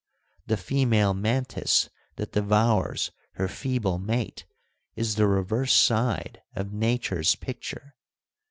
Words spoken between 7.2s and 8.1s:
picture.